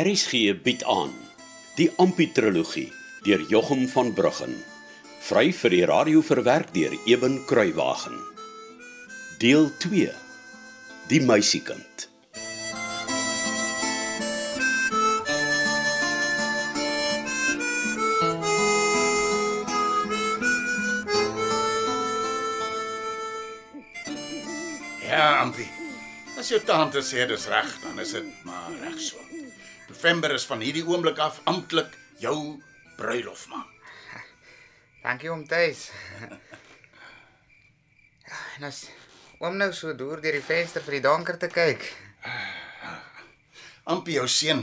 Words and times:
RSG 0.00 0.54
bied 0.64 0.80
aan 0.88 1.10
die 1.76 1.90
Amputrologie 2.00 2.88
deur 3.26 3.42
Jochum 3.52 3.82
van 3.92 4.14
Bruggen. 4.16 4.54
Vry 5.26 5.50
vir 5.52 5.74
die 5.74 5.82
radio 5.84 6.22
verwerk 6.24 6.70
deur 6.72 6.94
Eben 7.04 7.36
Kruiwagen. 7.44 8.16
Deel 9.42 9.68
2. 9.82 10.08
Die 11.12 11.20
meisiekind. 11.20 12.08
Ja, 25.04 25.42
Ampie. 25.42 25.68
As 26.40 26.48
jou 26.48 26.64
tante 26.64 27.04
sê 27.04 27.28
dis 27.28 27.50
reg, 27.52 27.74
dan 27.84 28.00
is 28.00 28.16
dit. 28.16 28.36
November 30.00 30.32
is 30.32 30.46
van 30.48 30.62
hierdie 30.64 30.80
oomblik 30.88 31.18
af 31.20 31.42
amptelik 31.44 31.92
jou 32.22 32.56
bruilof 32.96 33.42
maand. 33.52 33.68
Dankie 35.04 35.28
oom 35.28 35.44
Tuis. 35.48 35.90
Ja, 38.30 38.38
en 38.56 38.64
as 38.68 38.78
oom 39.42 39.58
nou 39.60 39.68
so 39.76 39.90
deur 39.98 40.22
deur 40.22 40.36
die 40.38 40.44
venster 40.46 40.80
vir 40.86 40.94
die 40.96 41.02
donker 41.04 41.36
te 41.42 41.50
kyk. 41.52 41.82
Ampie 43.92 44.14
jou 44.16 44.24
seun. 44.30 44.62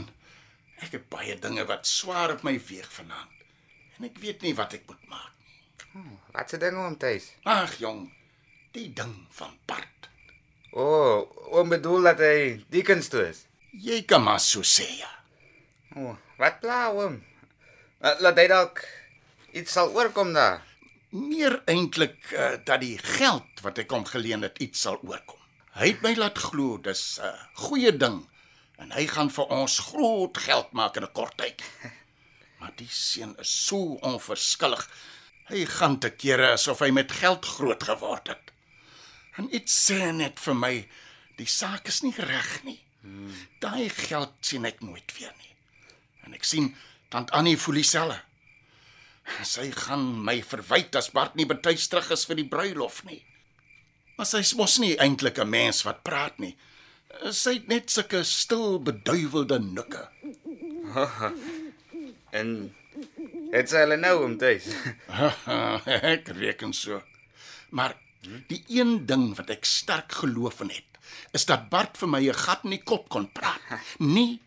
Ek 0.82 0.96
het 0.96 1.04
baie 1.12 1.36
dinge 1.38 1.66
wat 1.68 1.86
swaar 1.86 2.32
op 2.34 2.42
my 2.48 2.56
weeg 2.70 2.88
vanaand. 2.96 3.44
En 3.98 4.08
ek 4.08 4.18
weet 4.24 4.42
nie 4.42 4.56
wat 4.58 4.74
ek 4.74 4.88
moet 4.88 5.04
maak 5.12 5.44
nie. 5.44 6.16
Wat 6.32 6.50
se 6.50 6.58
ding 6.64 6.80
oom 6.80 6.96
Tuis? 6.98 7.28
Ag 7.44 7.76
jong, 7.78 8.08
die 8.74 8.88
ding 8.90 9.14
van 9.38 9.54
Bart. 9.70 10.10
O, 10.72 10.82
oh, 10.82 11.54
oom 11.60 11.70
bedoel 11.76 12.10
dat 12.10 12.24
hy 12.26 12.40
diekens 12.74 13.12
toe 13.14 13.28
is. 13.28 13.44
Jy 13.70 14.00
kan 14.08 14.26
maar 14.26 14.42
so 14.42 14.66
sê 14.66 14.88
ja. 14.96 15.12
O, 15.96 16.00
oh, 16.10 16.16
wat 16.36 16.60
pla 16.60 16.88
oom? 16.92 17.20
Laat 18.04 18.20
laat 18.20 18.38
hy 18.38 18.46
dalk 18.50 18.82
iets 19.56 19.72
sal 19.72 19.94
oorkom 19.96 20.34
daar. 20.36 20.60
Meer 21.16 21.62
eintlik 21.64 22.18
uh, 22.36 22.56
dat 22.64 22.82
die 22.84 22.98
geld 23.00 23.62
wat 23.64 23.80
ek 23.80 23.92
hom 23.96 24.04
geleen 24.04 24.44
het 24.44 24.60
iets 24.60 24.84
sal 24.84 24.98
oorkom. 25.00 25.40
Hy 25.78 25.94
het 25.94 26.02
my 26.04 26.12
laat 26.18 26.38
glo 26.38 26.76
dis 26.82 27.18
'n 27.18 27.30
uh, 27.30 27.46
goeie 27.64 27.92
ding 27.96 28.26
en 28.78 28.92
hy 28.92 29.06
gaan 29.08 29.30
vir 29.30 29.48
ons 29.54 29.78
groot 29.90 30.38
geld 30.38 30.72
maak 30.72 30.96
in 30.96 31.08
'n 31.08 31.12
kort 31.12 31.36
tyd. 31.38 31.64
Maar 32.58 32.74
die 32.74 32.90
seun 32.90 33.36
is 33.38 33.66
so 33.66 33.98
onverskillig. 34.02 34.82
Hy 35.46 35.64
gaan 35.64 35.98
te 35.98 36.10
kere 36.10 36.52
asof 36.52 36.80
hy 36.82 36.90
met 36.90 37.12
geld 37.12 37.46
groot 37.46 37.82
geword 37.82 38.28
het. 38.28 38.50
En 39.38 39.46
iets 39.54 39.74
sê 39.86 40.10
net 40.12 40.40
vir 40.42 40.54
my 40.54 40.74
die 41.38 41.46
saak 41.46 41.86
is 41.86 42.02
nie 42.02 42.14
reg 42.18 42.64
nie. 42.64 42.80
Hmm. 43.00 43.30
Daai 43.62 43.88
geld 43.88 44.34
sien 44.40 44.66
ek 44.66 44.82
nooit 44.82 45.14
weer 45.18 45.32
nie. 45.38 45.47
En 46.28 46.36
ek 46.36 46.44
sien 46.44 46.74
tant 47.08 47.30
Annie 47.32 47.56
voel 47.56 47.80
dieselfde. 47.80 48.20
Sy 49.48 49.70
gaan 49.76 50.04
my 50.24 50.38
verwyd 50.44 50.96
as 51.00 51.08
Bart 51.12 51.36
nie 51.36 51.48
betuis 51.48 51.88
terug 51.88 52.10
is 52.12 52.24
vir 52.28 52.36
die 52.40 52.48
bruilof 52.48 53.02
nie. 53.08 53.22
Maar 54.18 54.28
sy's 54.28 54.52
mos 54.58 54.76
nie 54.82 54.96
eintlik 55.00 55.38
'n 55.40 55.48
mens 55.48 55.84
wat 55.88 56.02
praat 56.04 56.38
nie. 56.38 56.56
Sy 57.32 57.54
het 57.58 57.68
net 57.68 57.90
sulke 57.90 58.24
stil 58.24 58.80
beduiwelde 58.80 59.58
nikke. 59.60 60.08
En 62.38 62.48
het 63.52 63.70
sy 63.70 63.80
hulle 63.86 63.96
nou 63.96 64.18
oom 64.22 64.34
Tuis. 64.36 64.66
ek 66.12 66.28
reken 66.36 66.74
so. 66.76 67.00
Maar 67.70 67.94
die 68.50 68.60
een 68.68 69.06
ding 69.06 69.30
wat 69.38 69.48
ek 69.54 69.64
sterk 69.64 70.12
geloof 70.12 70.60
in 70.60 70.74
het, 70.74 71.00
is 71.32 71.48
dat 71.48 71.70
Bart 71.72 71.96
vir 71.96 72.08
my 72.08 72.20
'n 72.20 72.36
gat 72.36 72.64
in 72.64 72.76
die 72.76 72.84
kop 72.84 73.08
kon 73.08 73.32
praat, 73.32 73.64
nie 73.98 74.40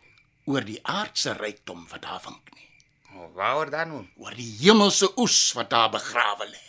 oor 0.51 0.65
die 0.67 0.79
aardse 0.83 1.33
rykdom 1.39 1.85
wat 1.91 2.03
daar 2.07 2.21
wink 2.25 2.51
nie, 2.55 2.69
oh, 3.15 3.29
waaroor 3.37 3.71
dan 3.73 3.93
oom? 3.97 4.07
oor 4.19 4.35
die 4.35 4.49
hemelse 4.61 5.11
oes 5.21 5.39
wat 5.57 5.69
daar 5.73 5.91
begrawe 5.93 6.47
lê. 6.51 6.65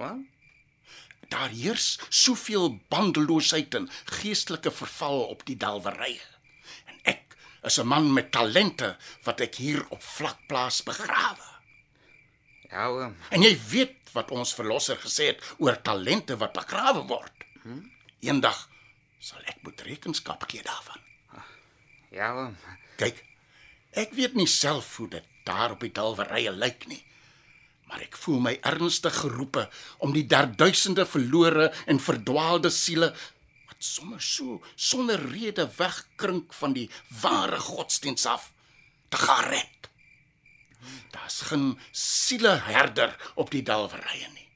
Wat? 0.00 0.20
Daar 1.30 1.52
heers 1.54 1.98
soveel 2.08 2.72
bandeloosheid 2.90 3.74
en 3.78 3.90
geestelike 4.18 4.72
verval 4.74 5.20
op 5.30 5.44
die 5.46 5.56
dalwerye. 5.56 6.22
En 6.90 6.96
ek 7.14 7.36
is 7.70 7.78
'n 7.78 7.86
man 7.86 8.12
met 8.12 8.32
talente 8.32 8.96
wat 9.24 9.40
ek 9.40 9.54
hier 9.54 9.86
op 9.90 10.02
vlak 10.02 10.38
plaas 10.48 10.82
begrawe. 10.82 11.46
Ja 12.70 12.88
oom. 12.88 13.16
En 13.30 13.42
jy 13.42 13.54
weet 13.70 13.96
wat 14.12 14.30
ons 14.30 14.54
verlosser 14.54 14.96
gesê 14.96 15.30
het 15.30 15.54
oor 15.58 15.82
talente 15.82 16.36
wat 16.36 16.52
begrawe 16.52 17.02
word. 17.06 17.46
Eendag 18.20 18.68
sal 19.18 19.40
ek 19.44 19.62
moet 19.62 19.80
rekenskap 19.80 20.44
gee 20.50 20.62
daarvan. 20.62 21.00
Ja 22.10 22.34
oom. 22.34 22.56
Kyk, 23.00 23.22
ek 23.96 24.12
weet 24.18 24.36
nie 24.36 24.48
self 24.50 24.96
hoe 25.00 25.08
dit 25.16 25.26
daar 25.48 25.72
op 25.74 25.80
die 25.84 25.92
dalwerye 25.94 26.52
lyk 26.52 26.86
nie. 26.90 27.00
Maar 27.88 28.04
ek 28.04 28.18
voel 28.22 28.38
my 28.44 28.52
ernstig 28.66 29.16
geroepe 29.22 29.64
om 30.04 30.12
die 30.14 30.26
derduisende 30.30 31.06
verlore 31.08 31.70
en 31.90 32.02
verdwaalde 32.02 32.70
siele 32.70 33.10
wat 33.70 33.82
sommer 33.82 34.22
so 34.22 34.60
sonder 34.76 35.22
rede 35.32 35.66
wegkrink 35.78 36.54
van 36.54 36.76
die 36.76 36.86
ware 37.22 37.58
godsdiens 37.58 38.26
af 38.30 38.52
te 39.10 39.18
gaan 39.24 39.48
red. 39.50 39.88
Daar's 41.10 41.40
geen 41.50 41.78
sieleherder 41.90 43.16
op 43.34 43.50
die 43.50 43.62
dalwerye 43.62 44.28
nie. 44.36 44.48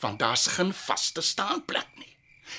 Want 0.00 0.18
daar's 0.18 0.46
geen 0.56 0.72
vaste 0.74 1.22
staanplek 1.22 1.88
nie. 1.96 2.11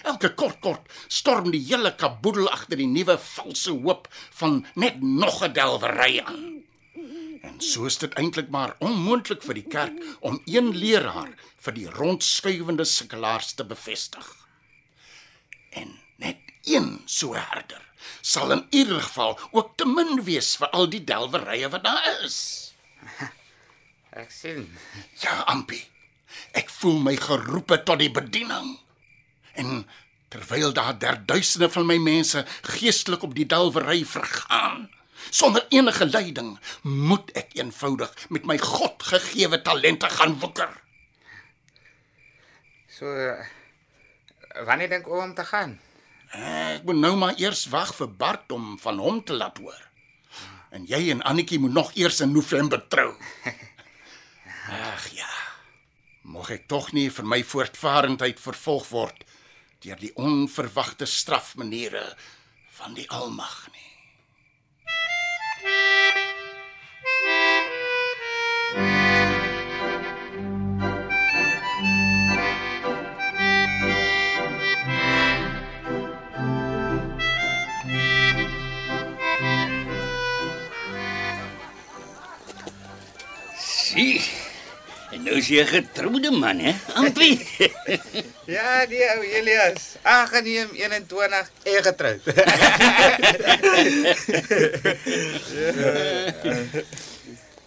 Elke 0.03 0.33
kort 0.33 0.59
kort 0.59 0.89
storm 1.07 1.51
die 1.51 1.61
hele 1.61 1.93
kaboedel 1.95 2.49
agter 2.49 2.77
die 2.77 2.89
nuwe 2.89 3.17
valse 3.17 3.71
hoop 3.71 4.07
van 4.39 4.65
net 4.75 5.01
nog 5.01 5.43
'n 5.43 5.53
delwery 5.53 6.19
aan. 6.19 6.63
En 7.43 7.61
so 7.61 7.85
is 7.85 7.97
dit 7.97 8.13
eintlik 8.13 8.49
maar 8.49 8.75
onmoontlik 8.79 9.43
vir 9.43 9.53
die 9.53 9.67
kerk 9.67 9.97
om 10.19 10.41
een 10.45 10.71
leraar 10.77 11.33
vir 11.59 11.73
die 11.73 11.89
rondskuivende 11.89 12.85
sekelaars 12.85 13.53
te 13.53 13.65
bevestig. 13.65 14.27
En 15.69 15.99
net 16.15 16.37
een 16.63 17.01
so 17.05 17.33
herder 17.33 17.81
sal 18.21 18.51
in 18.51 18.65
ieder 18.69 19.01
geval 19.01 19.39
ook 19.51 19.77
te 19.77 19.85
min 19.85 20.23
wees 20.23 20.55
vir 20.59 20.69
al 20.69 20.87
die 20.89 21.03
delwerye 21.03 21.69
wat 21.69 21.83
daar 21.83 22.23
is. 22.23 22.37
Ek 24.13 24.31
sien. 24.31 24.67
Ja, 25.19 25.41
Ampi. 25.49 25.79
Ek 26.53 26.69
voel 26.69 26.99
my 27.01 27.15
geroepe 27.17 27.79
tot 27.83 27.99
die 27.99 28.11
bediening. 28.13 28.77
En 29.53 29.85
terwyl 30.33 30.73
daar 30.73 30.97
derduisende 30.99 31.69
van 31.69 31.85
my 31.85 31.97
mense 32.01 32.45
geestelik 32.61 33.23
op 33.23 33.35
die 33.37 33.45
dalwery 33.45 34.01
vergaan, 34.05 34.89
sonder 35.29 35.65
enige 35.69 36.05
leiding, 36.09 36.55
moet 36.81 37.29
ek 37.37 37.53
eenvoudig 37.59 38.13
met 38.33 38.47
my 38.49 38.57
God 38.57 39.03
gegeewe 39.13 39.61
talente 39.61 40.09
gaan 40.09 40.39
woeker. 40.41 40.71
So 42.89 43.13
eh, 43.13 43.45
wanneer 44.65 44.89
dink 44.89 45.07
oom 45.07 45.29
om 45.29 45.35
te 45.37 45.45
gaan? 45.45 45.77
Ek 46.33 46.85
moet 46.85 46.97
nou 46.97 47.13
maar 47.17 47.37
eers 47.37 47.67
wag 47.69 47.93
vir 47.93 48.09
Bart 48.09 48.51
om 48.51 48.73
van 48.81 48.97
hom 48.97 49.21
te 49.23 49.37
laat 49.37 49.57
hoor. 49.61 49.81
En 50.73 50.85
jy 50.89 51.11
en 51.13 51.21
Annetjie 51.21 51.59
moet 51.61 51.73
nog 51.73 51.91
eers 51.93 52.23
in 52.25 52.33
November 52.33 52.81
trou. 52.89 53.11
Ag 54.93 55.05
ja. 55.13 55.29
Mag 56.25 56.49
ek 56.55 56.65
tog 56.71 56.89
nie 56.97 57.09
vir 57.13 57.27
my 57.27 57.43
voortvarendheid 57.45 58.41
vervolg 58.41 58.89
word 58.89 59.22
deur 59.83 59.99
die 59.99 60.13
onverwagte 60.15 61.05
strafmaniere 61.05 62.05
van 62.79 62.95
die 62.97 63.09
Almag 63.11 63.67
nie. 63.71 63.89
Sien. 68.73 69.02
En 85.13 85.21
nou 85.21 85.35
is 85.37 85.47
jy 85.47 85.61
'n 85.61 85.67
getroude 85.67 86.31
man, 86.31 86.59
hè? 86.59 86.73
Ampie. 86.93 87.37
Ja, 88.45 88.85
die 88.85 88.99
ou 89.07 89.21
Elias. 89.23 89.95
Aangeneem 90.01 90.69
21 90.73 91.51
en 91.63 91.83
getroud. 91.83 92.21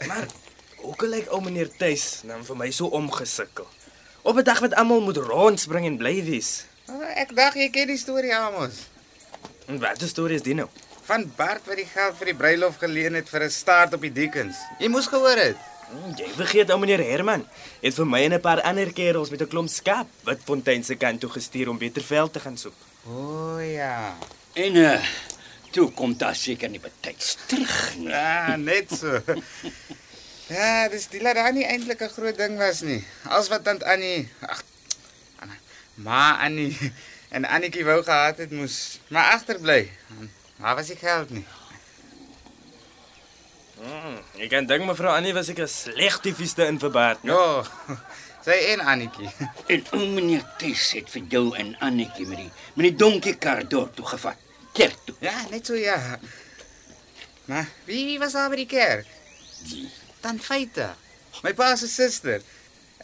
Maar 0.07 0.27
hoe 0.77 0.97
kan 0.97 1.13
ek 1.17 1.31
ou 1.33 1.41
meneer 1.43 1.71
Tuis 1.81 2.21
nou 2.29 2.43
vir 2.45 2.57
my 2.57 2.71
so 2.71 2.87
omgesukkel? 2.93 3.67
Op 4.23 4.37
'n 4.37 4.45
dag 4.45 4.61
wat 4.61 4.75
almal 4.75 5.01
moet 5.01 5.17
rondspring 5.17 5.87
en 5.87 5.97
bly 5.97 6.25
wees. 6.25 6.67
Ek 7.17 7.35
dink 7.35 7.55
jy 7.55 7.71
ken 7.71 7.87
die 7.89 7.99
storie 7.99 8.35
Amos. 8.37 8.75
En 9.67 9.79
wat 9.81 10.03
'n 10.03 10.07
storie 10.13 10.37
is 10.37 10.43
dit 10.43 10.55
nou? 10.55 10.69
Van 11.07 11.33
Bart 11.37 11.65
wat 11.67 11.77
die 11.77 11.87
geld 11.87 12.17
vir 12.19 12.27
die 12.27 12.35
bruilof 12.35 12.77
geleen 12.77 13.15
het 13.15 13.29
vir 13.29 13.43
'n 13.45 13.51
staart 13.51 13.95
op 13.95 14.01
die 14.01 14.13
diekens. 14.13 14.57
Jy 14.79 14.89
moes 14.89 15.07
gehoor 15.07 15.37
het. 15.39 15.57
Hm, 15.91 16.15
Jy 16.19 16.29
vergeet 16.35 16.71
ou 16.71 16.79
meneer 16.79 17.03
Herman 17.05 17.45
het 17.83 17.95
vir 17.95 18.07
my 18.07 18.23
en 18.25 18.35
'n 18.35 18.41
paar 18.41 18.63
ander 18.63 18.93
kerels 18.93 19.31
met 19.31 19.41
'n 19.43 19.49
klomp 19.49 19.69
skaap 19.69 20.09
wat 20.25 20.43
Fontein 20.45 20.85
se 20.85 20.95
kant 20.95 21.21
toe 21.21 21.31
gestuur 21.31 21.69
om 21.69 21.79
beter 21.79 22.03
veld 22.03 22.33
te 22.33 22.41
gaan 22.41 22.57
soek. 22.59 22.75
O 23.07 23.13
oh, 23.13 23.73
ja. 23.73 24.17
en 24.55 24.77
uh 24.77 25.01
Toe 25.77 25.91
kom 25.93 26.15
daar 26.17 26.35
seker 26.35 26.71
nie 26.73 26.81
betyds 26.81 27.37
terug 27.47 27.97
nie. 27.97 28.09
Ja, 28.09 28.57
net 28.57 28.89
so. 28.97 29.21
Ja, 30.49 30.89
dis 30.89 31.09
die 31.13 31.21
laat 31.21 31.53
nie 31.53 31.67
eintlik 31.67 32.01
'n 32.01 32.09
groot 32.09 32.37
ding 32.39 32.57
was 32.59 32.81
nie. 32.81 33.05
Als 33.29 33.49
wat 33.49 33.65
tant 33.65 33.83
Annie, 33.83 34.29
ag, 34.41 34.63
Anna, 35.43 35.57
ma 35.95 36.39
Annie 36.45 36.73
en 37.35 37.45
Annetjie 37.45 37.85
wou 37.85 38.03
gehad 38.03 38.39
het 38.39 38.51
moes 38.51 39.01
maar 39.09 39.33
agterbly. 39.35 39.91
Maar 40.57 40.75
was 40.75 40.87
die 40.87 40.97
geld 40.97 41.31
nie. 41.31 41.45
Mm, 43.77 44.21
ek 44.41 44.49
kan 44.55 44.67
dink 44.69 44.87
mevrou 44.89 45.13
Annie 45.13 45.35
was 45.37 45.51
ek 45.53 45.61
'n 45.61 45.69
slegte 45.69 46.33
vieste 46.35 46.65
in 46.65 46.79
verbaat. 46.81 47.19
Ja. 47.23 47.65
Sy 48.47 48.57
en 48.73 48.81
Annetjie. 48.81 49.29
En 49.73 49.85
o 49.93 49.99
meneer 50.17 50.45
Ties 50.59 50.93
het 50.97 51.11
vir 51.11 51.23
jou 51.29 51.47
en 51.59 51.75
Annetjie 51.83 52.27
met 52.27 52.39
die 52.39 52.51
met 52.75 52.85
die 52.89 52.97
donkie 52.97 53.35
kar 53.37 53.65
dorp 53.69 53.97
toe 53.97 54.07
gevat. 54.07 54.39
Kerk 54.73 54.97
toe. 55.05 55.17
Ja, 55.21 55.35
net 55.51 55.67
so 55.67 55.75
ja. 55.75 56.19
Maar 57.47 57.67
wie, 57.85 58.05
wie 58.07 58.19
was 58.19 58.33
daar 58.33 58.51
by 58.51 58.57
die 58.57 58.71
kerk? 58.71 59.07
Die. 59.71 59.89
Tant 60.21 60.43
Feite. 60.45 60.95
My 61.43 61.53
pa 61.53 61.75
se 61.77 61.89
suster. 61.89 62.41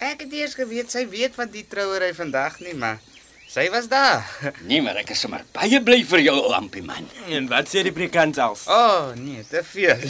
Ek 0.02 0.24
het 0.24 0.32
eers 0.32 0.54
geweet 0.58 0.90
sy 0.90 1.04
weet 1.08 1.36
van 1.36 1.50
die 1.52 1.66
trouery 1.68 2.10
vandag 2.16 2.58
nie, 2.64 2.74
maar 2.74 2.98
sy 3.46 3.68
was 3.70 3.90
daar. 3.92 4.24
Nee, 4.68 4.80
maar 4.82 4.96
ek 5.02 5.12
is 5.14 5.20
sommer 5.20 5.44
baie 5.52 5.82
bly 5.84 6.00
vir 6.08 6.24
jou, 6.24 6.38
Ampie 6.56 6.82
man. 6.82 7.06
En 7.28 7.46
wat 7.52 7.68
sê 7.70 7.84
die 7.84 7.92
predikant 7.92 8.40
self? 8.40 8.64
O, 8.66 8.78
oh, 8.78 9.12
nee, 9.18 9.44
te 9.50 9.62
veel. 9.62 10.00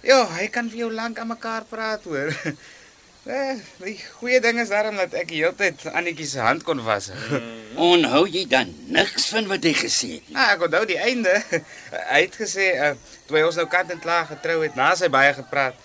Ja, 0.00 0.24
hy 0.38 0.48
kan 0.48 0.70
vir 0.72 0.86
jou 0.86 0.92
lank 0.92 1.18
aan 1.20 1.28
mekaar 1.28 1.66
praat 1.68 2.04
hoor. 2.08 2.32
Eh, 3.28 3.58
die 3.84 3.98
goeie 4.16 4.38
ding 4.40 4.56
is 4.62 4.70
daarom 4.72 4.96
dat 4.96 5.12
ek 5.20 5.26
die 5.28 5.42
hele 5.42 5.52
tyd 5.52 5.82
Annetjie 5.92 6.24
se 6.24 6.40
hand 6.40 6.62
kon 6.64 6.78
was. 6.86 7.10
Onhou 7.90 8.22
jy 8.24 8.46
dan 8.48 8.70
niks 8.88 9.26
van 9.34 9.44
wat 9.50 9.66
hy 9.68 9.74
gesê 9.76 10.08
het? 10.14 10.30
Nou, 10.32 10.46
ek 10.54 10.64
onthou 10.64 10.80
die 10.88 10.96
einde. 10.96 11.34
Hy 12.14 12.22
het 12.22 12.38
gesê 12.40 12.70
uh, 12.80 12.94
toe 13.28 13.36
hy 13.36 13.42
ons 13.44 13.58
nou 13.60 13.66
kant 13.70 13.92
en 13.92 14.00
klaar 14.00 14.24
getrou 14.30 14.62
het, 14.64 14.72
na 14.72 14.88
sy 14.96 15.10
baie 15.12 15.34
gepraat. 15.36 15.76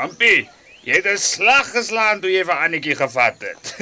Ampie, 0.00 0.48
jy 0.88 0.96
het 0.96 1.10
'n 1.12 1.20
slag 1.20 1.68
geslaan 1.76 2.24
toe 2.24 2.32
jy 2.32 2.46
vir 2.48 2.64
Annetjie 2.64 2.96
gevat 2.96 3.44
het. 3.44 3.74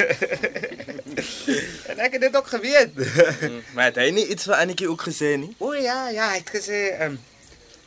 en 1.95 2.03
ek 2.03 2.19
het 2.19 2.23
dit 2.27 2.37
ook 2.37 2.51
geweet. 2.51 2.99
Maar 3.79 3.95
het 3.95 4.03
hy 4.03 4.11
nie 4.11 4.27
iets 4.27 4.51
vir 4.51 4.59
Annetjie 4.59 4.91
ook 4.91 5.07
gesê 5.07 5.37
nie? 5.39 5.55
o 5.63 5.71
ja, 5.79 6.11
ja, 6.11 6.35
hy 6.35 6.43
het 6.43 6.51
gesê, 6.59 6.83
ehm 6.99 7.15
um, 7.15 7.23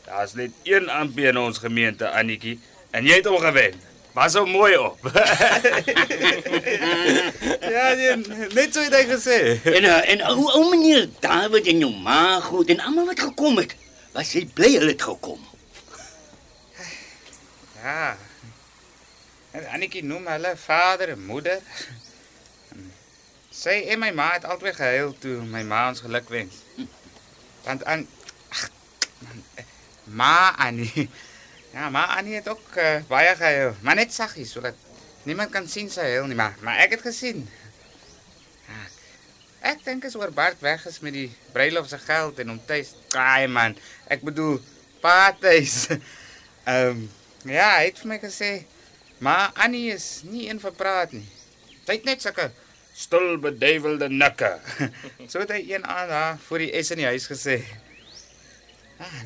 daar's 0.10 0.34
net 0.34 0.52
een 0.64 0.90
Ampie 0.90 1.28
in 1.30 1.38
ons 1.38 1.58
gemeente, 1.62 2.10
Annetjie, 2.10 2.60
en 2.92 3.06
jy 3.06 3.22
het 3.22 3.30
hom 3.30 3.38
gewen. 3.44 3.78
Was 4.18 4.34
so 4.34 4.46
mooi 4.46 4.78
op. 4.78 4.98
ja, 7.76 7.94
nee, 7.94 8.16
net 8.58 8.74
so 8.74 8.82
het 8.82 8.96
hy 8.96 9.04
gesê. 9.08 9.38
En 9.70 9.86
uh, 9.86 10.00
en 10.10 10.24
ou 10.32 10.48
ou 10.58 10.64
meneer 10.72 11.06
David 11.22 11.70
en 11.70 11.84
jou 11.86 11.92
ma 11.94 12.40
goed 12.44 12.74
en 12.74 12.82
almal 12.82 13.06
wat 13.12 13.22
gekom 13.30 13.62
het, 13.62 13.76
was 14.16 14.34
jy 14.34 14.48
bly 14.58 14.72
hulle 14.80 14.96
het 14.96 15.06
gekom. 15.06 15.40
Ja. 17.84 18.18
En 19.52 19.70
Annetjie 19.78 20.04
noem 20.04 20.28
hulle 20.34 20.56
vader 20.58 21.14
en 21.14 21.26
moeder. 21.30 21.62
Sy 23.54 23.84
en 23.94 24.02
my 24.02 24.10
ma 24.16 24.32
het 24.34 24.46
albei 24.50 24.74
gehuil 24.74 25.14
toe 25.22 25.38
my 25.54 25.62
ma 25.68 25.88
ons 25.94 26.02
geluk 26.02 26.30
wens. 26.34 26.64
Want 27.64 27.86
aan 27.86 28.08
ma 30.12 30.56
Annie. 30.58 31.10
Ja, 31.70 31.86
ma 31.94 32.08
Annie 32.18 32.34
het 32.34 32.48
ook 32.50 32.78
uh, 32.82 32.96
baie 33.08 33.36
gehuil, 33.38 33.76
maar 33.86 33.94
net 33.96 34.10
saggies 34.10 34.56
sodat 34.56 34.74
niemand 35.30 35.52
kan 35.54 35.68
sien 35.70 35.86
sy 35.94 36.02
huil 36.16 36.26
nie, 36.26 36.38
maar 36.38 36.56
maar 36.66 36.80
ek 36.82 36.96
het 36.96 37.04
gesien. 37.06 37.44
Ja, 38.66 38.80
Ek 39.74 39.84
dink 39.84 40.08
as 40.08 40.16
oor 40.16 40.32
Bart 40.32 40.62
weg 40.64 40.86
is 40.88 40.98
met 41.04 41.14
die 41.14 41.28
bruilof 41.54 41.92
se 41.92 42.00
geld 42.02 42.40
en 42.40 42.54
hom 42.54 42.60
tuis. 42.66 42.94
Ai 43.14 43.46
man, 43.52 43.76
ek 44.08 44.24
bedoel 44.26 44.58
paartjies. 45.04 45.90
Ehm 46.70 47.04
um, 47.04 47.06
ja, 47.50 47.70
hy 47.78 47.90
het 47.92 48.00
vir 48.02 48.10
my 48.12 48.18
gesê, 48.24 48.50
maar 49.24 49.52
Annie 49.54 49.92
is 49.94 50.22
nie 50.28 50.48
een 50.50 50.60
vir 50.64 50.74
praat 50.76 51.14
nie. 51.16 51.28
Sy 51.86 52.00
het 52.00 52.08
net 52.08 52.24
sulke 52.26 52.50
stil 53.00 53.38
beduiwelde 53.42 54.10
nikke. 54.12 54.52
so 55.32 55.40
het 55.44 55.54
hy 55.56 55.62
een 55.70 55.86
aan 55.88 56.10
daar 56.12 56.40
voor 56.48 56.66
die 56.66 56.72
S 56.82 56.92
in 56.96 57.04
die 57.04 57.08
huis 57.10 57.30
gesê. 57.32 57.62
Ah, 59.00 59.22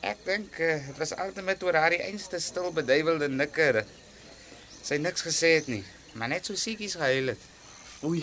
ek 0.00 0.24
dink 0.26 0.58
uh, 0.62 0.78
dit 0.86 0.98
was 1.00 1.14
altyd 1.16 1.62
oor 1.66 1.78
haar 1.80 1.94
die 1.94 2.02
einste 2.04 2.40
stil 2.42 2.70
beduiwelde 2.74 3.28
nikke. 3.28 3.70
dat 3.80 3.96
Sy 4.82 4.96
niks 5.02 5.24
gesê 5.26 5.58
het 5.58 5.66
nie, 5.68 5.82
maar 6.14 6.30
net 6.32 6.46
so 6.46 6.56
siekies 6.56 6.96
gehuil 6.98 7.34
het. 7.34 7.42
Oei. 8.06 8.22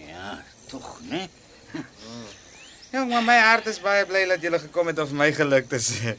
Ja, 0.00 0.38
tog, 0.70 1.00
né? 1.10 1.26
Jong, 2.94 3.10
maar 3.10 3.24
my 3.26 3.36
hart 3.38 3.66
is 3.68 3.80
baie 3.82 4.06
bly 4.08 4.24
dat 4.30 4.42
jy 4.42 4.52
gekom 4.62 4.88
het 4.92 4.98
om 5.02 5.12
my 5.18 5.28
geluk 5.34 5.68
te 5.68 5.80
sê. 5.82 6.16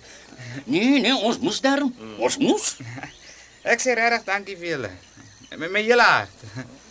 Nee, 0.70 1.00
nee, 1.02 1.16
ons 1.16 1.40
moes 1.42 1.60
daarom. 1.64 1.94
Ons 2.22 2.38
moes. 2.42 2.76
Ek 3.72 3.82
sê 3.84 3.96
regtig 3.98 4.28
dankie 4.28 4.58
vir 4.60 4.74
julle. 4.76 4.92
Met 5.56 5.72
my 5.72 5.82
hele 5.82 6.06
hart. 6.06 6.44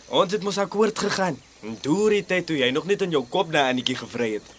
Ons 0.07 0.35
het 0.35 0.43
mos 0.43 0.59
akkoord 0.61 0.99
gegaan. 1.07 1.37
Deur 1.83 2.13
die 2.13 2.25
tyd 2.25 2.45
toe 2.49 2.57
jy 2.59 2.69
nog 2.73 2.85
net 2.89 3.05
in 3.05 3.15
jou 3.15 3.23
kop 3.31 3.49
na 3.53 3.67
Annetjie 3.71 3.97
gevry 3.97 4.33
het. 4.37 4.56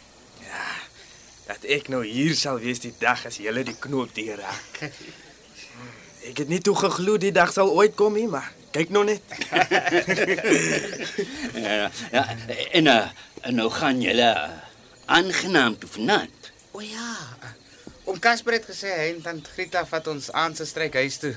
Ja. 1.49 1.55
Dat 1.55 1.65
ek 1.65 1.89
nou 1.89 2.03
hier 2.05 2.35
sal 2.37 2.59
wees 2.61 2.83
die 2.85 2.93
dag 3.01 3.25
as 3.27 3.39
jy 3.41 3.53
die 3.65 3.77
knoop 3.81 4.13
deurraak. 4.13 4.83
Ek 6.29 6.43
het 6.43 6.49
nie 6.51 6.61
toe 6.61 6.75
geglo 6.77 7.17
die 7.17 7.33
dag 7.33 7.53
sal 7.55 7.71
ooit 7.73 7.95
kom 7.97 8.13
nie, 8.19 8.27
maar 8.29 8.51
kyk 8.75 8.93
nou 8.93 9.05
net. 9.09 9.25
Ja, 11.59 11.89
ja 12.13 12.25
en 12.77 12.87
uh, 12.87 13.09
en 13.49 13.57
nou 13.57 13.69
gaan 13.73 14.01
julle 14.03 14.29
uh, 14.29 14.59
aangenaam 15.07 15.79
toe 15.81 15.89
vanaand. 15.91 16.53
O 16.77 16.85
ja. 16.85 17.17
Oom 18.05 18.21
Casper 18.21 18.59
het 18.59 18.69
gesê 18.69 18.93
hy 18.93 19.09
en 19.15 19.25
tant 19.25 19.51
Grieta 19.57 19.85
vat 19.89 20.07
ons 20.13 20.31
aan 20.37 20.55
se 20.57 20.69
stryk 20.69 21.01
huis 21.01 21.19
toe. 21.23 21.35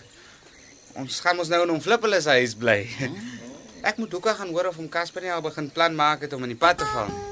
Ons 1.00 1.20
gaan 1.24 1.40
mos 1.40 1.50
nou 1.52 1.64
in 1.64 1.72
hom 1.74 1.84
Flippelis 1.84 2.28
huis 2.32 2.56
bly. 2.60 2.82
Ek 3.82 3.98
moet 3.98 4.12
hoeka 4.12 4.36
gaan 4.38 4.52
hoor 4.52 4.74
of 4.74 4.80
hom 4.80 4.92
Casper 4.92 5.24
nie 5.24 5.34
al 5.34 5.44
begin 5.46 5.72
plan 5.72 5.96
maak 5.96 6.28
het 6.28 6.36
om 6.36 6.44
in 6.48 6.56
die 6.56 6.64
pad 6.68 6.84
te 6.84 6.90
val 6.92 7.10
nie. 7.12 7.31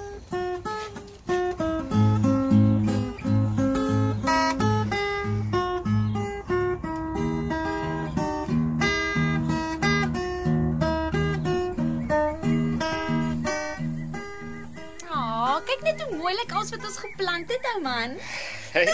Mooi 16.19 16.33
lyk 16.35 16.51
alles 16.53 16.71
wat 16.75 16.85
ons 16.89 16.99
geplant 17.01 17.51
het, 17.53 17.63
ou 17.73 17.79
man. 17.85 18.15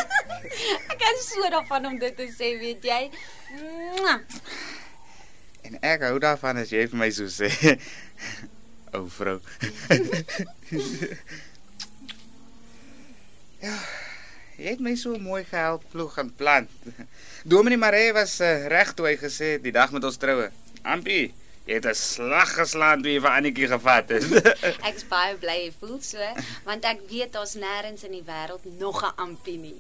ek 0.91 0.97
kan 1.01 1.21
so 1.25 1.49
daarvan 1.51 1.89
om 1.89 1.97
dit 2.01 2.15
te 2.17 2.27
sê, 2.31 2.53
weet 2.61 2.85
jy. 2.85 3.01
Mwah. 3.99 4.21
En 5.65 5.79
ek 5.81 6.05
hou 6.05 6.17
daarvan 6.21 6.61
as 6.61 6.69
jy 6.73 6.85
vir 6.91 6.99
my 7.01 7.09
so 7.13 7.25
sê. 7.31 7.49
Ou 8.95 9.09
vrou. 9.11 9.39
ja, 13.65 13.73
jy 14.55 14.69
het 14.69 14.83
my 14.85 14.93
so 14.99 15.17
mooi 15.19 15.43
gehelp 15.49 15.83
ploeg 15.91 16.15
en 16.21 16.29
plant. 16.37 16.71
Dominee 17.43 17.81
Maree 17.81 18.13
was 18.15 18.37
uh, 18.45 18.67
reg 18.71 18.93
toe 18.95 19.09
hy 19.09 19.15
gesê 19.19 19.45
het 19.57 19.65
die 19.65 19.75
dag 19.75 19.91
met 19.95 20.05
ons 20.07 20.21
troue. 20.21 20.47
Ampie, 20.85 21.33
jy 21.65 21.73
het 21.79 21.85
'n 21.89 21.93
slag 21.97 22.53
geslaan 22.55 23.01
toe 23.01 23.11
jy 23.11 23.21
vir 23.21 23.29
Annetjie 23.31 23.67
gevat 23.67 24.09
het. 24.09 24.23
Ek 24.87 24.95
is 24.95 25.07
baie 25.09 25.35
bly 25.41 25.57
jy 25.65 25.71
voel 25.79 26.01
so, 26.01 26.21
want 26.65 26.85
ek 26.85 27.01
weet 27.09 27.33
daar's 27.33 27.55
nêrens 27.55 28.03
in 28.05 28.11
die 28.11 28.23
wêreld 28.25 28.65
nog 28.79 29.01
'n 29.03 29.13
ampie 29.17 29.57
nie. 29.57 29.79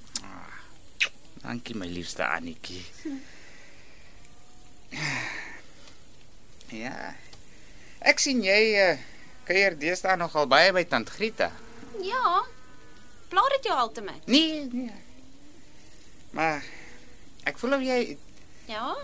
Dankie 1.45 1.75
my 1.75 1.85
liefste 1.85 2.25
Annetjie. 2.25 2.85
Ja. 6.73 7.15
Ek 7.99 8.19
sien 8.19 8.41
jy 8.43 8.61
uh, 8.81 8.97
kuier 9.45 9.77
deesdae 9.77 10.17
nogal 10.17 10.47
baie 10.47 10.71
by 10.73 10.83
tant 10.89 11.09
Grieta. 11.09 11.51
Ja. 12.01 12.43
Plaat 13.29 13.49
dit 13.57 13.69
jou 13.69 13.77
altemat? 13.77 14.25
Nee, 14.25 14.65
nee. 14.71 14.91
Maar 16.31 16.63
ek 17.43 17.57
voel 17.57 17.77
of 17.77 17.81
jy 17.85 18.17
Ja. 18.65 18.95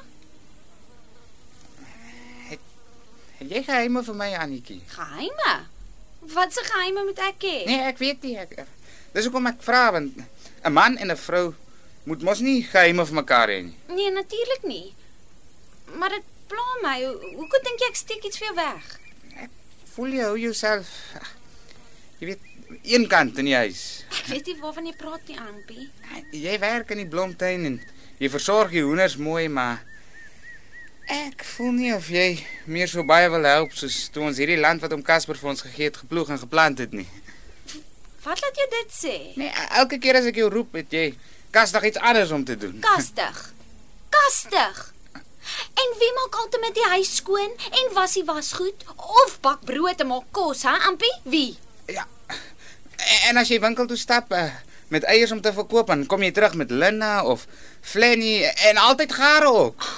Het 3.41 3.49
jy 3.51 3.61
geheime 3.65 4.03
vir 4.05 4.17
my 4.17 4.29
Annetjie. 4.37 4.81
Geheime. 4.93 5.53
Wat 6.35 6.53
se 6.53 6.63
geheime 6.67 7.03
moet 7.07 7.19
ek 7.25 7.41
hê? 7.47 7.57
Nee, 7.65 7.81
ek 7.89 7.97
weet 8.01 8.23
nie 8.27 8.35
ek. 8.41 8.53
Dis 9.15 9.25
hoekom 9.27 9.49
ek 9.51 9.61
vra 9.65 9.87
want 9.97 10.13
'n 10.63 10.73
man 10.73 10.97
en 10.97 11.11
'n 11.11 11.17
vrou 11.17 11.53
moet 12.05 12.21
mos 12.21 12.39
nie 12.39 12.61
geheime 12.63 13.05
vir 13.05 13.15
mekaar 13.15 13.49
hê 13.49 13.63
nie. 13.63 13.75
Nee, 13.89 14.11
natuurlik 14.11 14.63
nie. 14.63 14.93
Maar 15.97 16.09
dit 16.09 16.23
pla 16.47 16.67
my. 16.83 16.97
Hoe- 17.05 17.35
Hoekom 17.35 17.63
dink 17.63 17.79
jy 17.79 17.87
ek 17.89 17.95
steek 17.95 18.23
iets 18.25 18.37
vir 18.37 18.47
jou 18.47 18.55
weg? 18.55 18.99
Voel 19.95 20.07
jy 20.13 20.21
hou 20.23 20.37
jouself 20.39 20.87
jy 22.19 22.25
weet 22.27 22.39
een 22.83 23.07
kant 23.07 23.37
in 23.37 23.45
die 23.45 23.55
huis. 23.55 24.05
Ek 24.11 24.25
weet 24.27 24.45
nie 24.45 24.55
waarvan 24.61 24.85
jy 24.85 24.93
praat 24.93 25.27
nie, 25.27 25.37
Ampie. 25.39 25.89
Jy 26.31 26.59
werk 26.59 26.91
in 26.91 26.97
die 26.97 27.05
blomtuin 27.09 27.65
en 27.65 27.81
jy 28.19 28.29
versorg 28.29 28.71
die 28.71 28.83
hoenders 28.83 29.17
mooi, 29.17 29.47
maar 29.49 29.81
ek 31.11 31.43
voel 31.57 31.73
nie 31.75 31.91
of 31.91 32.07
jy 32.11 32.39
meer 32.71 32.87
so 32.87 33.03
baie 33.07 33.27
wil 33.33 33.43
help 33.47 33.73
soos 33.75 34.05
toe 34.13 34.23
ons 34.29 34.39
hierdie 34.39 34.59
land 34.59 34.83
wat 34.83 34.93
om 34.95 35.03
Casper 35.03 35.39
vir 35.39 35.51
ons 35.51 35.63
gegee 35.65 35.89
het 35.89 35.99
geploeg 35.99 36.31
en 36.31 36.39
geplant 36.39 36.79
het 36.79 36.95
nie. 36.95 37.07
Wat 38.23 38.39
laat 38.39 38.59
jou 38.61 38.67
dit 38.77 38.93
sê? 38.95 39.15
Nee, 39.39 39.51
elke 39.81 39.97
keer 39.99 40.21
as 40.21 40.29
ek 40.29 40.39
jou 40.39 40.47
roep, 40.53 40.77
het 40.77 40.93
jy 40.93 41.09
kastig 41.51 41.89
iets 41.89 41.99
anders 41.99 42.31
om 42.31 42.45
te 42.47 42.55
doen. 42.57 42.77
Kastig. 42.85 43.39
Kastig. 44.13 44.81
En 45.81 45.95
wie 45.99 46.11
maak 46.19 46.37
altyd 46.43 46.61
met 46.63 46.77
die 46.77 46.89
huis 46.93 47.15
skoon 47.17 47.55
en 47.81 47.93
was 47.97 48.13
die 48.15 48.25
wasgoed 48.27 48.85
of 48.95 49.39
bak 49.43 49.65
brood 49.67 50.03
en 50.05 50.11
maak 50.13 50.29
kos, 50.31 50.63
hè, 50.69 50.75
Ampie? 50.87 51.11
Wie? 51.23 51.57
Ja. 51.91 52.05
En 53.27 53.41
as 53.41 53.49
jy 53.49 53.57
winkel 53.59 53.89
toe 53.89 53.97
stap 53.97 54.31
uh, 54.37 54.45
met 54.93 55.03
eiers 55.09 55.33
om 55.33 55.41
te 55.41 55.51
verkoop, 55.55 55.89
dan 55.89 56.05
kom 56.05 56.23
jy 56.23 56.31
terug 56.31 56.55
met 56.61 56.71
linne 56.71 57.11
of 57.25 57.47
flenny 57.81 58.45
en 58.69 58.79
altyd 58.85 59.17
gare 59.17 59.49
ook. 59.49 59.89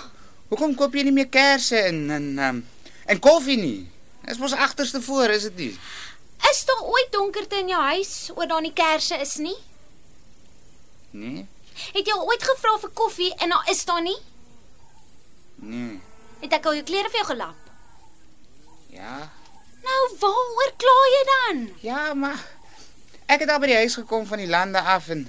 Hoekom 0.53 0.75
koop 0.77 0.93
jy 0.93 1.07
nie 1.07 1.15
meer 1.15 1.31
kersse 1.33 1.79
en 1.89 2.11
en 2.13 2.25
um, 2.47 2.57
en 3.09 3.19
koffie 3.25 3.57
nie? 3.57 3.87
Dis 4.21 4.37
mos 4.37 4.53
agterste 4.53 4.99
voor, 5.01 5.31
is 5.33 5.47
dit 5.47 5.55
nie? 5.57 5.71
Is 6.51 6.59
daar 6.69 6.83
ooit 6.85 7.09
donkerte 7.11 7.57
in 7.57 7.71
jou 7.71 7.79
huis 7.81 8.29
oor 8.35 8.45
daar 8.51 8.61
nie 8.61 8.73
kersse 8.77 9.17
is 9.17 9.39
nie? 9.41 9.55
Nee. 11.17 11.47
Het 11.95 12.05
jy 12.05 12.13
al 12.13 12.29
ooit 12.29 12.45
gevra 12.45 12.75
vir 12.83 12.93
koffie 12.93 13.31
en 13.41 13.55
daar 13.55 13.71
is 13.73 13.81
daar 13.89 14.05
nie? 14.05 14.19
Nee. 15.65 15.97
Het 16.43 16.53
ek 16.59 16.69
al 16.69 16.77
jou 16.77 16.85
klere 16.85 17.09
vir 17.09 17.23
jou 17.23 17.27
gelap? 17.31 17.73
Ja. 18.93 19.17
Nou, 19.83 19.99
waaroor 20.21 20.73
kla 20.85 20.97
jy 21.15 21.23
dan? 21.31 21.67
Ja, 21.81 22.01
maar 22.13 22.45
ek 23.25 23.47
het 23.47 23.49
al 23.49 23.63
by 23.63 23.73
die 23.73 23.81
huis 23.81 23.97
gekom 23.97 24.29
van 24.29 24.45
die 24.45 24.51
lande 24.53 24.85
af 24.85 25.09
en 25.09 25.25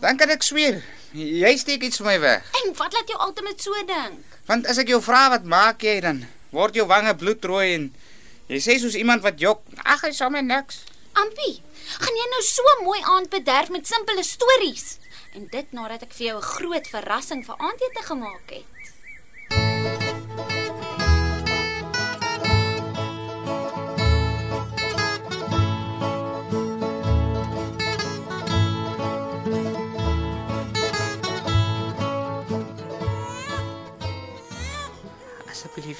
dan 0.00 0.16
kan 0.16 0.32
ek 0.32 0.48
sweer, 0.48 0.80
jy 1.16 1.52
steek 1.56 1.84
iets 1.86 2.00
vir 2.02 2.06
my 2.10 2.16
weg. 2.20 2.50
En 2.62 2.74
wat 2.76 2.92
laat 2.92 3.08
jou 3.08 3.18
altyd 3.18 3.48
met 3.48 3.62
so 3.62 3.84
dink? 3.88 4.36
Want 4.48 4.68
as 4.70 4.80
ek 4.82 4.92
jou 4.92 5.00
vra 5.02 5.26
wat 5.32 5.48
maak 5.48 5.82
jy 5.82 5.98
dan, 6.04 6.24
word 6.54 6.76
jou 6.76 6.86
wange 6.88 7.14
bloedrooi 7.18 7.72
en 7.74 7.88
jy 8.52 8.60
sê 8.62 8.76
soos 8.80 8.98
iemand 8.98 9.24
wat 9.24 9.40
jok, 9.40 9.64
ag, 9.82 10.04
hy 10.04 10.12
sommer 10.14 10.44
niks. 10.44 10.84
Ampie, 11.16 11.56
gaan 11.96 12.20
jy 12.20 12.28
nou 12.34 12.42
so 12.44 12.76
mooi 12.84 13.00
aand 13.16 13.32
bederf 13.32 13.72
met 13.72 13.88
simpele 13.88 14.24
stories? 14.26 14.98
En 15.36 15.48
dit 15.52 15.72
nadat 15.76 16.04
ek 16.04 16.12
vir 16.12 16.26
jou 16.26 16.38
'n 16.38 16.50
groot 16.56 16.86
verrassing 16.92 17.44
vir 17.44 17.56
aandete 17.58 18.02
gemaak 18.04 18.48
het. 18.52 18.75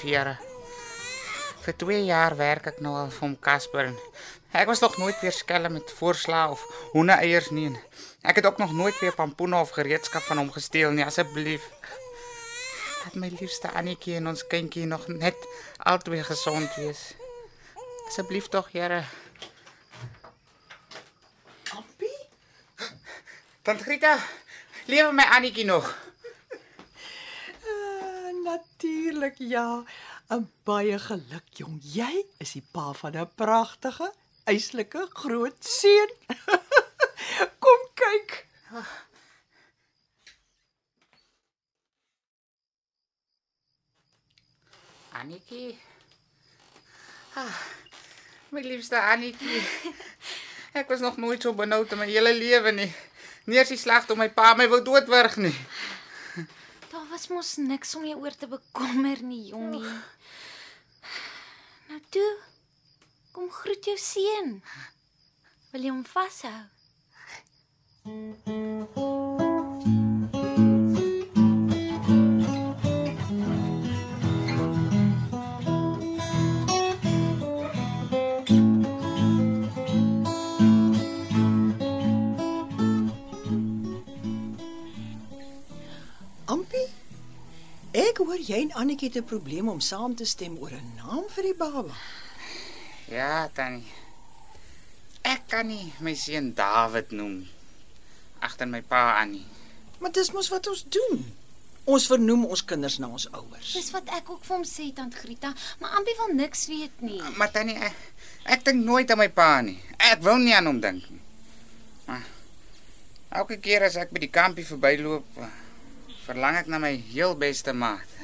Here. 0.07 0.37
Vir 1.65 1.75
2 1.75 2.05
jaar 2.07 2.31
werk 2.39 2.69
ek 2.71 2.77
nou 2.79 2.93
al 2.95 3.09
vir 3.11 3.25
hom 3.25 3.33
Casper. 3.43 3.89
Ek 4.55 4.69
was 4.69 4.79
nog 4.79 4.95
nooit 5.01 5.19
weer 5.19 5.35
skelm 5.35 5.75
met 5.75 5.91
voorsla 5.97 6.45
of 6.53 6.63
hoendeeiers 6.93 7.49
nie. 7.51 7.73
Ek 8.23 8.39
het 8.39 8.47
ook 8.47 8.61
nog 8.63 8.71
nooit 8.71 8.95
weer 9.03 9.11
pampoene 9.11 9.59
of 9.59 9.75
gereedskap 9.75 10.23
van 10.29 10.39
hom 10.39 10.53
gesteel 10.55 10.95
nie, 10.95 11.03
asseblief. 11.03 11.67
Laat 13.03 13.19
my 13.19 13.33
liefste 13.35 13.67
Annetjie 13.75 14.15
en 14.21 14.31
ons 14.31 14.47
kindjie 14.47 14.87
nog 14.87 15.09
net 15.11 15.35
albei 15.83 16.23
gesond 16.23 16.79
wees. 16.79 17.03
Asseblief 18.07 18.47
tog, 18.47 18.71
Here. 18.71 19.03
Ampie? 21.75 22.15
Tant 23.67 23.83
Greta, 23.83 24.15
lewe 24.87 25.11
my 25.11 25.27
Annetjie 25.35 25.67
nog. 25.67 26.06
Natuurlik 28.77 29.37
ja. 29.37 29.83
'n 30.29 30.51
Baie 30.63 30.99
geluk 30.99 31.47
jong. 31.49 31.79
Jy 31.81 32.25
is 32.37 32.51
die 32.51 32.63
pa 32.71 32.93
van 32.93 33.17
'n 33.17 33.29
pragtige, 33.35 34.13
eislike 34.45 35.07
groot 35.09 35.57
seun. 35.65 36.11
Kom 37.63 37.81
kyk. 37.93 38.45
Annetjie. 45.11 45.79
Ah, 47.33 47.57
my 48.49 48.61
liefste 48.61 49.01
Annetjie. 49.01 49.61
Ek 50.73 50.87
was 50.87 50.99
nog 50.99 51.17
nooit 51.17 51.41
so 51.41 51.53
benoud 51.53 51.91
in 51.91 51.97
my 51.97 52.05
hele 52.05 52.33
lewe 52.33 52.71
nie. 52.71 52.93
Nie 53.49 53.57
eens 53.57 53.73
die 53.73 53.77
sleg 53.81 54.05
toe 54.05 54.15
my 54.19 54.29
pa 54.29 54.53
my 54.53 54.67
wou 54.69 54.83
doodwurg 54.83 55.35
nie. 55.41 55.55
Was 57.17 57.31
mos 57.33 57.55
niks 57.57 57.95
om 57.97 58.03
jou 58.05 58.19
oor 58.21 58.35
te 58.37 58.45
bekommer 58.45 59.23
nie, 59.25 59.47
jongie. 59.49 59.93
Nou 61.89 61.97
toe. 62.13 62.27
Kom 63.33 63.49
groet 63.49 63.89
jou 63.89 63.97
seun. 63.97 64.59
Wil 65.71 65.87
jy 65.87 65.95
hom 65.95 66.05
vashou? 66.13 66.59
Hoor 88.37 88.45
jy 88.45 88.57
en 88.67 88.73
Annetjie 88.77 89.09
het 89.09 89.17
'n 89.17 89.25
probleem 89.25 89.69
om 89.69 89.79
saam 89.79 90.15
te 90.15 90.25
stem 90.25 90.57
oor 90.57 90.71
'n 90.71 90.93
naam 90.95 91.25
vir 91.29 91.43
die 91.43 91.55
baba. 91.55 91.95
Ja, 93.09 93.49
Tannie. 93.53 93.91
Ek 95.21 95.41
kan 95.47 95.67
nie 95.67 95.93
my 95.99 96.13
seun 96.13 96.53
David 96.53 97.11
noem 97.11 97.47
agter 98.39 98.67
my 98.67 98.81
pa 98.81 99.19
aan 99.19 99.31
nie. 99.31 99.45
Maar 99.99 100.11
dis 100.11 100.31
mos 100.31 100.49
wat 100.49 100.67
ons 100.67 100.85
doen. 100.89 101.33
Ons 101.83 102.07
vernoem 102.07 102.45
ons 102.45 102.65
kinders 102.65 102.97
na 102.97 103.07
ons 103.07 103.31
ouers. 103.31 103.73
Dis 103.73 103.91
wat 103.91 104.07
ek 104.07 104.29
ook 104.29 104.43
vir 104.43 104.55
hom 104.55 104.65
sê, 104.65 104.93
tant 104.93 105.15
Grieta, 105.15 105.53
maar 105.79 105.91
Ampie 105.91 106.15
wil 106.17 106.35
niks 106.35 106.67
weet 106.67 107.01
nie. 107.01 107.21
Maar 107.37 107.51
Tannie, 107.51 107.75
ek, 107.75 107.95
ek 108.43 108.63
dink 108.65 108.83
nooit 108.83 109.11
aan 109.11 109.17
my 109.17 109.29
pa 109.29 109.61
nie. 109.61 109.81
Ek 109.97 110.21
wil 110.21 110.37
nie 110.37 110.55
aan 110.55 110.65
hom 110.65 110.79
dink 110.79 111.09
nie. 111.09 111.21
Maar 112.05 112.25
elke 113.29 113.57
keer 113.57 113.83
as 113.83 113.95
ek 113.95 114.11
by 114.11 114.19
die 114.19 114.29
kampie 114.29 114.65
verbyloop, 114.65 115.25
verlang 116.25 116.55
ek 116.55 116.67
na 116.67 116.77
my 116.77 116.95
heel 116.95 117.35
beste 117.35 117.73
maat, 117.73 118.16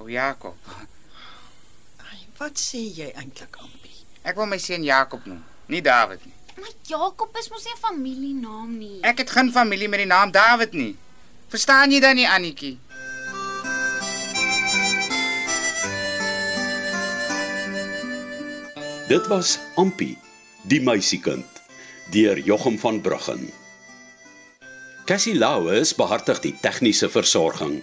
ou 0.00 0.08
Jakob. 0.08 0.56
Ai, 2.00 2.20
wat 2.38 2.58
sê 2.58 2.80
jy 2.80 3.10
eintlik, 3.12 3.56
Ampie? 3.60 3.98
Ek 4.24 4.36
wil 4.36 4.48
my 4.48 4.58
seun 4.60 4.84
Jakob 4.84 5.26
noem, 5.28 5.42
nie 5.68 5.82
David 5.84 6.24
nie. 6.24 6.36
Maar 6.60 6.72
Jakob 6.88 7.36
is 7.40 7.48
mos 7.52 7.64
nie 7.64 7.72
'n 7.76 7.84
familienaam 7.84 8.78
nie. 8.78 9.00
Ek 9.02 9.18
het 9.18 9.30
geen 9.30 9.52
familie 9.52 9.88
met 9.88 10.00
die 10.00 10.06
naam 10.06 10.30
David 10.30 10.72
nie. 10.72 10.96
Verstaan 11.48 11.90
jy 11.92 12.00
dan 12.00 12.16
nie, 12.16 12.28
Annetjie? 12.28 12.78
Dit 19.08 19.26
was 19.26 19.58
Ampie, 19.76 20.18
die 20.62 20.80
meisiekind, 20.80 21.46
deur 22.10 22.38
Jochum 22.38 22.78
van 22.78 23.00
Bruggen. 23.00 23.52
Cassie 25.04 25.34
Lauers 25.34 25.94
behartig 25.94 26.40
die 26.40 26.54
tegniese 26.60 27.08
versorging. 27.10 27.82